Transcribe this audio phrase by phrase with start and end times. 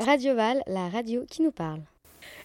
[0.00, 1.80] Radio Val, la radio qui nous parle.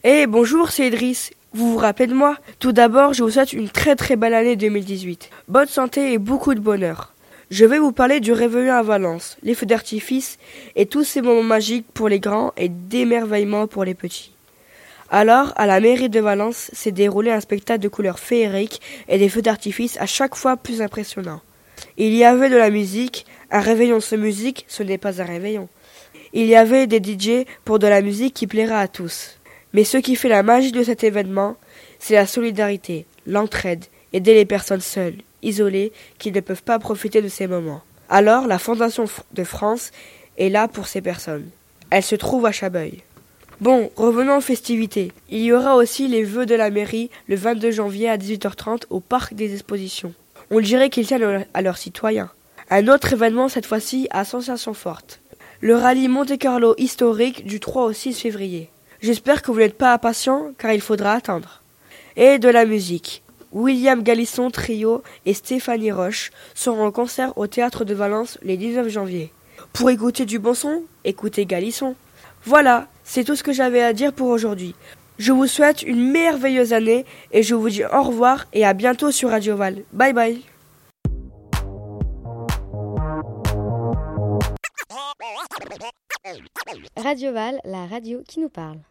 [0.04, 1.30] Eh bonjour, c'est Idriss.
[1.54, 2.36] Vous vous rappelez de moi?
[2.58, 5.30] Tout d'abord, je vous souhaite une très très belle année 2018.
[5.50, 7.14] Bonne santé et beaucoup de bonheur.
[7.52, 10.40] Je vais vous parler du réveillon à Valence, les feux d'artifice
[10.76, 14.32] et tous ces moments magiques pour les grands et d'émerveillement pour les petits.
[15.12, 19.30] Alors, à la mairie de Valence s'est déroulé un spectacle de couleurs féeriques et des
[19.30, 21.42] feux d'artifice à chaque fois plus impressionnants.
[21.98, 25.70] Il y avait de la musique, un réveillon sans musique, ce n'est pas un réveillon.
[26.36, 29.38] Il y avait des DJ pour de la musique qui plaira à tous.
[29.72, 31.58] Mais ce qui fait la magie de cet événement,
[32.00, 37.28] c'est la solidarité, l'entraide, aider les personnes seules, isolées, qui ne peuvent pas profiter de
[37.28, 37.84] ces moments.
[38.10, 39.92] Alors, la Fondation de France
[40.40, 41.50] est là pour ces personnes.
[41.92, 43.04] Elle se trouve à Chabeuil.
[43.62, 45.12] Bon, revenons aux festivités.
[45.30, 49.00] Il y aura aussi les vœux de la mairie le 22 janvier à 18h30 au
[49.00, 50.16] Parc des Expositions.
[50.50, 52.32] On dirait qu'ils tiennent à leurs citoyens.
[52.72, 55.20] Un autre événement cette fois-ci à Sensation Forte.
[55.64, 58.70] Le rallye Monte-Carlo historique du 3 au 6 février.
[59.02, 61.62] J'espère que vous n'êtes pas impatient car il faudra attendre.
[62.18, 63.24] Et de la musique.
[63.54, 68.90] William Galisson Trio et Stéphanie Roche seront en concert au théâtre de Valence les 19
[68.90, 69.32] janvier.
[69.72, 71.96] Pour écouter du bon son, écoutez Galisson.
[72.44, 74.76] Voilà, c'est tout ce que j'avais à dire pour aujourd'hui.
[75.18, 79.12] Je vous souhaite une merveilleuse année et je vous dis au revoir et à bientôt
[79.12, 79.78] sur Radio Val.
[79.94, 80.42] Bye bye.
[86.96, 88.84] Radio Val, la radio qui nous parle.